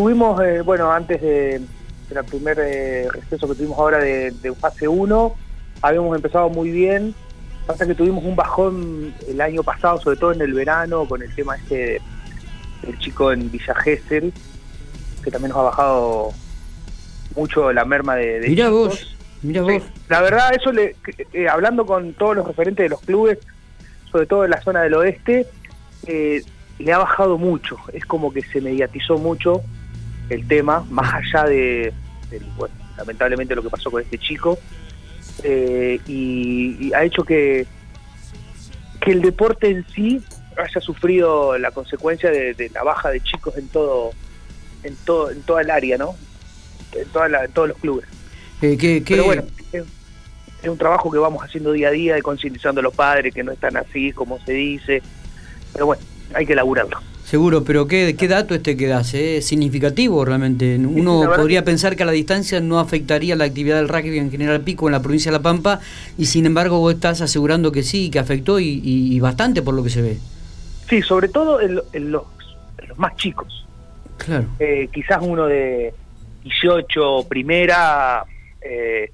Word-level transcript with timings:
tuvimos, 0.00 0.40
eh, 0.42 0.62
bueno, 0.62 0.90
antes 0.90 1.20
de, 1.20 1.60
del 2.08 2.24
primer 2.24 2.58
eh, 2.58 3.06
receso 3.12 3.46
que 3.46 3.54
tuvimos 3.54 3.78
ahora 3.78 3.98
de, 3.98 4.30
de 4.30 4.54
fase 4.54 4.88
1, 4.88 5.34
habíamos 5.82 6.16
empezado 6.16 6.48
muy 6.48 6.70
bien. 6.70 7.14
Pasa 7.66 7.86
que 7.86 7.94
tuvimos 7.94 8.24
un 8.24 8.34
bajón 8.34 9.14
el 9.28 9.40
año 9.42 9.62
pasado, 9.62 10.00
sobre 10.00 10.16
todo 10.16 10.32
en 10.32 10.40
el 10.40 10.54
verano, 10.54 11.04
con 11.06 11.22
el 11.22 11.32
tema 11.34 11.56
este 11.56 12.00
del 12.82 12.98
chico 12.98 13.30
en 13.30 13.50
Villa 13.50 13.74
Gesell, 13.74 14.32
que 15.22 15.30
también 15.30 15.50
nos 15.50 15.58
ha 15.58 15.62
bajado 15.64 16.30
mucho 17.36 17.70
la 17.72 17.84
merma 17.84 18.16
de, 18.16 18.40
de 18.40 18.48
Mirá 18.48 18.66
chicos. 18.66 18.88
vos, 18.88 19.16
mirá 19.42 19.60
Sí, 19.66 19.72
vos. 19.74 19.82
la 20.08 20.20
verdad, 20.22 20.54
eso 20.58 20.72
le, 20.72 20.96
eh, 21.34 21.46
hablando 21.48 21.84
con 21.84 22.14
todos 22.14 22.36
los 22.36 22.46
referentes 22.46 22.84
de 22.84 22.88
los 22.88 23.00
clubes, 23.02 23.38
sobre 24.10 24.24
todo 24.26 24.44
en 24.46 24.50
la 24.50 24.62
zona 24.62 24.80
del 24.82 24.94
oeste, 24.94 25.46
eh, 26.06 26.42
le 26.78 26.92
ha 26.92 26.98
bajado 26.98 27.36
mucho. 27.36 27.76
Es 27.92 28.06
como 28.06 28.32
que 28.32 28.40
se 28.42 28.62
mediatizó 28.62 29.18
mucho 29.18 29.62
el 30.30 30.46
tema, 30.48 30.84
más 30.90 31.12
allá 31.14 31.44
de, 31.48 31.92
bueno, 32.56 32.74
lamentablemente 32.96 33.54
lo 33.54 33.62
que 33.62 33.68
pasó 33.70 33.90
con 33.90 34.02
este 34.02 34.16
chico, 34.18 34.58
eh, 35.42 36.00
y, 36.06 36.76
y 36.88 36.92
ha 36.94 37.04
hecho 37.04 37.22
que, 37.24 37.66
que 39.00 39.10
el 39.12 39.22
deporte 39.22 39.68
en 39.68 39.84
sí 39.94 40.22
haya 40.56 40.80
sufrido 40.80 41.56
la 41.58 41.70
consecuencia 41.70 42.30
de, 42.30 42.54
de 42.54 42.68
la 42.70 42.82
baja 42.82 43.10
de 43.10 43.20
chicos 43.20 43.56
en 43.56 43.68
todo, 43.68 44.10
en 44.82 44.94
todo, 45.04 45.30
en 45.30 45.42
toda 45.42 45.62
el 45.62 45.70
área, 45.70 45.96
¿no? 45.98 46.14
En, 46.92 47.08
toda 47.08 47.28
la- 47.28 47.44
en 47.44 47.52
todos 47.52 47.68
los 47.68 47.78
clubes. 47.78 48.06
Eh, 48.62 48.76
¿qué- 48.76 49.02
qué- 49.02 49.14
Pero 49.14 49.24
bueno, 49.24 49.42
es, 49.72 49.84
es 50.62 50.68
un 50.68 50.76
trabajo 50.76 51.10
que 51.10 51.18
vamos 51.18 51.42
haciendo 51.42 51.72
día 51.72 51.88
a 51.88 51.92
día 51.92 52.18
y 52.18 52.20
concientizando 52.22 52.80
a 52.80 52.82
los 52.84 52.94
padres 52.94 53.32
que 53.34 53.42
no 53.42 53.52
están 53.52 53.76
así 53.76 54.12
como 54.12 54.38
se 54.44 54.52
dice. 54.52 55.02
Pero 55.72 55.86
bueno, 55.86 56.02
hay 56.34 56.44
que 56.44 56.54
laburarlo. 56.54 56.98
Seguro, 57.30 57.62
pero 57.62 57.86
¿qué, 57.86 58.16
qué 58.18 58.26
dato 58.26 58.56
este 58.56 58.76
que 58.76 58.88
das? 58.88 59.14
eh? 59.14 59.36
Es 59.36 59.46
significativo 59.46 60.24
realmente. 60.24 60.74
Uno 60.76 61.30
podría 61.36 61.64
pensar 61.64 61.94
que 61.94 62.02
a 62.02 62.06
la 62.06 62.10
distancia 62.10 62.60
no 62.60 62.80
afectaría 62.80 63.36
la 63.36 63.44
actividad 63.44 63.76
del 63.76 63.88
rugby 63.88 64.18
en 64.18 64.32
General 64.32 64.60
Pico 64.62 64.88
en 64.88 64.92
la 64.92 65.00
provincia 65.00 65.30
de 65.30 65.38
La 65.38 65.42
Pampa 65.42 65.78
y 66.18 66.26
sin 66.26 66.44
embargo 66.44 66.80
vos 66.80 66.92
estás 66.94 67.20
asegurando 67.20 67.70
que 67.70 67.84
sí, 67.84 68.10
que 68.10 68.18
afectó 68.18 68.58
y, 68.58 68.66
y- 68.82 69.14
y 69.14 69.20
bastante 69.20 69.62
por 69.62 69.74
lo 69.74 69.84
que 69.84 69.90
se 69.90 70.02
ve. 70.02 70.18
Sí, 70.88 71.02
sobre 71.02 71.28
todo 71.28 71.60
en, 71.60 71.76
lo- 71.76 71.84
en 71.92 72.10
los, 72.10 72.24
en 72.78 72.88
los 72.88 72.98
más 72.98 73.14
chicos. 73.14 73.64
Claro. 74.16 74.46
Eh, 74.58 74.88
quizás 74.92 75.18
uno 75.22 75.46
de 75.46 75.94
18, 76.42 77.26
primera, 77.28 78.24
eh, 78.60 79.12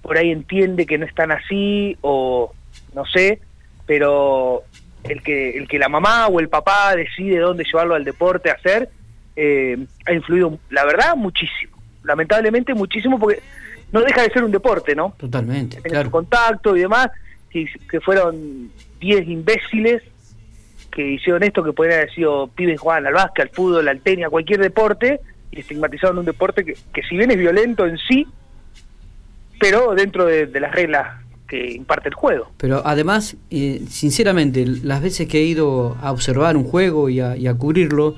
por 0.00 0.16
ahí 0.16 0.30
entiende 0.30 0.86
que 0.86 0.96
no 0.96 1.04
están 1.04 1.32
así 1.32 1.98
o 2.00 2.50
no 2.94 3.04
sé, 3.04 3.40
pero 3.84 4.62
el 5.08 5.22
que, 5.22 5.56
el 5.56 5.68
que 5.68 5.78
la 5.78 5.88
mamá 5.88 6.26
o 6.28 6.40
el 6.40 6.48
papá 6.48 6.94
decide 6.94 7.38
dónde 7.38 7.64
llevarlo 7.64 7.94
al 7.94 8.04
deporte 8.04 8.50
a 8.50 8.54
hacer, 8.54 8.88
eh, 9.36 9.78
ha 10.06 10.12
influido, 10.12 10.58
la 10.70 10.84
verdad, 10.84 11.16
muchísimo. 11.16 11.76
Lamentablemente 12.04 12.74
muchísimo 12.74 13.18
porque 13.18 13.40
no 13.92 14.00
deja 14.00 14.22
de 14.22 14.30
ser 14.30 14.44
un 14.44 14.50
deporte, 14.50 14.94
¿no? 14.94 15.14
Totalmente, 15.16 15.78
en 15.78 15.82
claro. 15.82 16.10
contacto 16.10 16.76
y 16.76 16.80
demás, 16.80 17.08
que, 17.50 17.66
que 17.90 18.00
fueron 18.00 18.70
10 19.00 19.28
imbéciles 19.28 20.02
que 20.90 21.06
hicieron 21.12 21.42
esto, 21.42 21.62
que 21.62 21.72
podrían 21.72 22.00
haber 22.00 22.14
sido 22.14 22.48
pibes 22.48 22.80
jugaban 22.80 23.06
al 23.06 23.14
básquet, 23.14 23.44
al 23.44 23.50
fútbol, 23.50 23.88
al 23.88 24.00
tenis, 24.00 24.26
a 24.26 24.30
cualquier 24.30 24.60
deporte, 24.60 25.20
y 25.50 25.60
estigmatizaron 25.60 26.18
un 26.18 26.24
deporte 26.24 26.64
que, 26.64 26.76
que 26.92 27.02
si 27.02 27.16
bien 27.16 27.30
es 27.30 27.38
violento 27.38 27.86
en 27.86 27.98
sí, 27.98 28.26
pero 29.60 29.94
dentro 29.94 30.24
de, 30.24 30.46
de 30.46 30.60
las 30.60 30.72
reglas 30.72 31.27
que 31.48 31.72
imparte 31.72 32.08
el 32.10 32.14
juego. 32.14 32.48
Pero 32.58 32.82
además, 32.84 33.36
eh, 33.50 33.82
sinceramente, 33.88 34.66
las 34.66 35.00
veces 35.02 35.26
que 35.26 35.38
he 35.40 35.44
ido 35.44 35.96
a 36.02 36.12
observar 36.12 36.56
un 36.56 36.64
juego 36.64 37.08
y 37.08 37.20
a, 37.20 37.36
y 37.36 37.46
a 37.46 37.54
cubrirlo, 37.54 38.16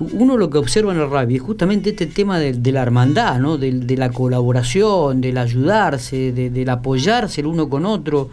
uno 0.00 0.38
lo 0.38 0.48
que 0.48 0.56
observa 0.56 0.92
en 0.94 0.98
el 1.00 1.10
rugby 1.10 1.36
es 1.36 1.42
justamente 1.42 1.90
este 1.90 2.06
tema 2.06 2.38
de, 2.38 2.54
de 2.54 2.72
la 2.72 2.80
hermandad, 2.80 3.38
¿no? 3.38 3.58
de, 3.58 3.70
de 3.70 3.96
la 3.98 4.10
colaboración, 4.10 5.20
del 5.20 5.36
ayudarse, 5.36 6.32
de- 6.32 6.48
del 6.48 6.70
apoyarse 6.70 7.42
el 7.42 7.46
uno 7.48 7.68
con 7.68 7.84
otro, 7.84 8.30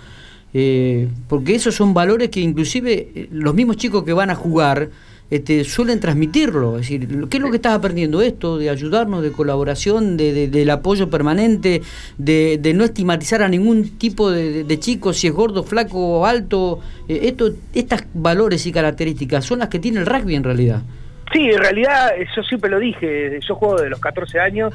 eh, 0.54 1.10
porque 1.28 1.56
esos 1.56 1.76
son 1.76 1.94
valores 1.94 2.30
que 2.30 2.40
inclusive 2.40 3.12
eh, 3.14 3.28
los 3.32 3.54
mismos 3.54 3.76
chicos 3.76 4.06
que 4.06 4.14
van 4.14 4.30
a 4.30 4.36
jugar 4.36 4.90
este, 5.30 5.64
suelen 5.64 6.00
transmitirlo. 6.00 6.76
Es 6.78 6.82
decir, 6.90 7.08
¿qué 7.30 7.38
es 7.38 7.44
lo 7.44 7.50
que 7.50 7.58
estás 7.58 7.74
aprendiendo 7.74 8.22
esto? 8.22 8.58
De 8.58 8.70
ayudarnos, 8.70 9.24
de 9.24 9.32
colaboración, 9.32 10.18
de, 10.18 10.34
de- 10.34 10.48
del 10.48 10.70
apoyo 10.70 11.10
permanente, 11.10 11.82
de, 12.18 12.58
de 12.62 12.74
no 12.74 12.84
estigmatizar 12.84 13.42
a 13.42 13.50
ningún 13.50 13.98
tipo 13.98 14.32
de, 14.32 14.64
de- 14.64 14.80
chico, 14.80 15.14
si 15.14 15.28
es 15.28 15.34
gordo, 15.34 15.64
flaco 15.64 16.20
o 16.20 16.26
alto. 16.26 16.80
Eh, 17.08 17.20
esto, 17.24 17.52
estas 17.74 18.06
valores 18.14 18.66
y 18.66 18.72
características 18.72 19.44
son 19.46 19.60
las 19.60 19.68
que 19.70 19.80
tiene 19.80 20.00
el 20.00 20.06
rugby 20.06 20.36
en 20.36 20.44
realidad. 20.44 20.82
Sí, 21.34 21.42
en 21.50 21.58
realidad 21.60 22.12
eh, 22.18 22.26
yo 22.36 22.42
siempre 22.44 22.70
lo 22.70 22.80
dije, 22.80 23.38
yo 23.46 23.56
juego 23.56 23.76
de 23.82 23.90
los 23.90 24.00
14 24.00 24.40
años 24.40 24.74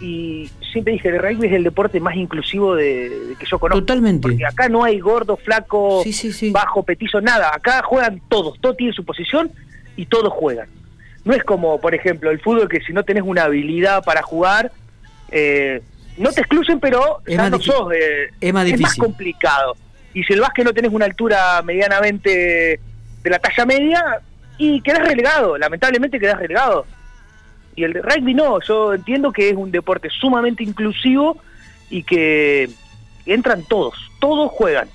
y 0.00 0.50
siempre 0.72 0.92
dije 0.94 1.08
que 1.10 1.16
el 1.16 1.22
rugby 1.22 1.46
es 1.46 1.52
el 1.54 1.64
deporte 1.64 2.00
más 2.00 2.16
inclusivo 2.16 2.74
de, 2.74 3.08
de 3.08 3.34
que 3.36 3.46
yo 3.46 3.58
conozco. 3.58 3.80
Totalmente. 3.80 4.22
Porque 4.28 4.44
acá 4.44 4.68
no 4.68 4.84
hay 4.84 4.98
gordo, 5.00 5.36
flaco, 5.36 6.02
Sí, 6.04 6.12
sí, 6.12 6.32
sí. 6.32 6.50
bajo, 6.50 6.82
petizo, 6.82 7.20
nada. 7.20 7.50
Acá 7.54 7.82
juegan 7.82 8.20
todos, 8.28 8.60
todos 8.60 8.76
tienen 8.76 8.94
su 8.94 9.04
posición 9.04 9.50
y 9.96 10.06
todos 10.06 10.32
juegan. 10.32 10.68
No 11.24 11.32
es 11.34 11.42
como, 11.44 11.80
por 11.80 11.94
ejemplo, 11.94 12.30
el 12.30 12.40
fútbol 12.40 12.68
que 12.68 12.80
si 12.82 12.92
no 12.92 13.02
tenés 13.04 13.22
una 13.24 13.44
habilidad 13.44 14.04
para 14.04 14.22
jugar, 14.22 14.70
eh, 15.30 15.80
no 16.18 16.30
te 16.30 16.40
excluyen, 16.42 16.78
pero 16.78 17.18
Es 17.26 17.36
más 17.36 17.50
no 17.50 17.58
difícil. 17.58 17.74
sos, 17.74 17.92
eh, 17.94 18.30
Es 18.40 18.80
más 18.80 18.94
complicado. 18.96 19.76
Y 20.14 20.22
si 20.24 20.32
el 20.34 20.40
básquet 20.40 20.64
no 20.64 20.72
tenés 20.72 20.92
una 20.92 21.04
altura 21.04 21.60
medianamente 21.62 22.80
de 23.22 23.30
la 23.30 23.38
talla 23.38 23.66
media, 23.66 24.20
y 24.58 24.80
quedás 24.80 25.06
relegado, 25.06 25.58
lamentablemente 25.58 26.18
quedás 26.18 26.38
relegado. 26.38 26.86
Y 27.76 27.84
el 27.84 27.94
rugby 27.94 28.32
no, 28.32 28.58
yo 28.60 28.94
entiendo 28.94 29.30
que 29.32 29.50
es 29.50 29.54
un 29.54 29.70
deporte 29.70 30.08
sumamente 30.08 30.64
inclusivo 30.64 31.36
y 31.90 32.02
que 32.02 32.70
entran 33.26 33.62
todos, 33.64 33.94
todos 34.18 34.50
juegan. 34.50 34.88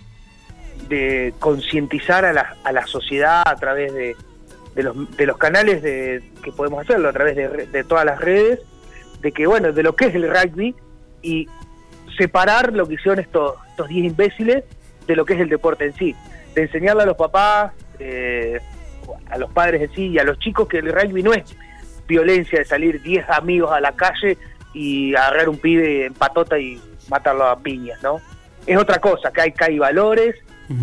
De 0.90 1.34
concientizar 1.40 2.26
a 2.26 2.34
la, 2.34 2.58
a 2.66 2.72
la 2.74 2.86
sociedad 2.86 3.44
a 3.46 3.56
través 3.56 3.94
de, 3.94 4.16
de, 4.76 4.84
los, 4.84 5.16
de 5.16 5.26
los 5.26 5.38
canales 5.38 5.82
de, 5.82 6.22
que 6.44 6.52
podemos 6.52 6.82
hacerlo, 6.82 7.08
a 7.08 7.14
través 7.14 7.36
de, 7.36 7.84
todas 7.84 8.04
las 8.04 8.20
redes, 8.20 8.60
de 9.22 9.32
que, 9.32 9.46
bueno, 9.46 9.72
de 9.72 9.84
lo 9.84 9.96
que 9.96 10.08
es 10.08 10.16
el 10.16 10.30
rugby 10.30 10.76
y 11.22 11.48
separar 12.18 12.74
lo 12.74 12.88
que 12.88 12.96
hicieron 12.96 13.20
estos, 13.20 13.56
estos 13.70 13.88
10 13.88 14.06
imbéciles 14.06 14.64
de 15.08 15.16
lo 15.16 15.24
que 15.24 15.36
es 15.36 15.40
el 15.40 15.50
deporte 15.50 15.86
en 15.86 15.94
sí. 15.94 16.16
De 16.56 16.64
enseñarle 16.64 17.04
a 17.04 17.06
los 17.06 17.16
papás, 17.16 17.72
eh, 18.00 18.60
a 19.30 19.38
los 19.38 19.52
padres 19.52 19.82
en 19.84 19.96
sí 19.96 20.08
y 20.08 20.20
a 20.20 20.24
los 20.24 20.40
chicos 20.40 20.68
que 20.68 20.80
el 20.80 20.92
rugby 20.92 21.24
no 21.24 21.32
es 21.32 21.56
violencia 22.12 22.60
de 22.60 22.66
salir 22.66 23.02
10 23.02 23.30
amigos 23.30 23.72
a 23.72 23.80
la 23.80 23.94
calle 23.94 24.38
y 24.74 25.16
agarrar 25.16 25.50
un 25.50 25.58
pibe 25.58 26.06
en 26.06 26.14
patota 26.14 26.60
y 26.60 26.80
matarlo 27.10 27.46
a 27.46 27.58
piñas, 27.58 28.02
¿no? 28.04 28.20
Es 28.68 28.78
otra 28.78 29.00
cosa, 29.00 29.32
que 29.32 29.42
hay, 29.42 29.52
que 29.54 29.66
hay 29.66 29.80
valores, 29.80 30.36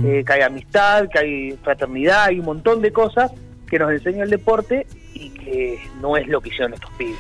eh, 0.05 0.25
que 0.27 0.33
hay 0.33 0.43
amistad, 0.43 1.09
que 1.09 1.19
hay 1.19 1.53
fraternidad, 1.63 2.25
hay 2.25 2.41
un 2.41 2.47
montón 2.47 2.83
de 2.83 2.93
cosas 2.93 3.31
que 3.69 3.79
nos 3.79 3.91
enseña 3.93 4.25
el 4.25 4.31
deporte 4.31 4.87
y 5.15 5.31
que 5.31 5.79
no 6.01 6.17
es 6.17 6.27
lo 6.27 6.41
que 6.41 6.49
hicieron 6.49 6.75
estos 6.75 6.91
pibes. 6.93 7.19